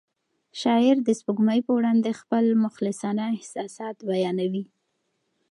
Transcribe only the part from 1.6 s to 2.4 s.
په وړاندې